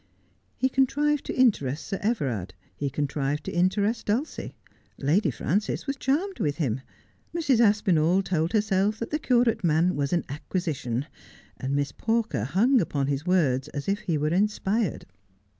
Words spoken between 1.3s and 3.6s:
interest Sir Everard; he contrived to